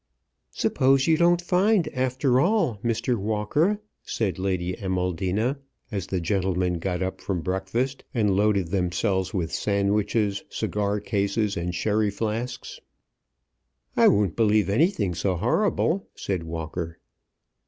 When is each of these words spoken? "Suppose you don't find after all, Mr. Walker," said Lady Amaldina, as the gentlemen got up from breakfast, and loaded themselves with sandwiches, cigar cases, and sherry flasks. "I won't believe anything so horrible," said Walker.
"Suppose 0.49 1.05
you 1.05 1.15
don't 1.15 1.43
find 1.43 1.87
after 1.89 2.39
all, 2.39 2.79
Mr. 2.83 3.17
Walker," 3.17 3.79
said 4.01 4.39
Lady 4.39 4.73
Amaldina, 4.77 5.59
as 5.91 6.07
the 6.07 6.19
gentlemen 6.19 6.79
got 6.79 7.03
up 7.03 7.21
from 7.21 7.41
breakfast, 7.41 8.03
and 8.11 8.35
loaded 8.35 8.69
themselves 8.69 9.31
with 9.31 9.53
sandwiches, 9.53 10.43
cigar 10.49 10.99
cases, 11.01 11.55
and 11.55 11.75
sherry 11.75 12.09
flasks. 12.09 12.79
"I 13.95 14.07
won't 14.07 14.35
believe 14.35 14.69
anything 14.71 15.13
so 15.13 15.35
horrible," 15.35 16.07
said 16.15 16.45
Walker. 16.45 16.97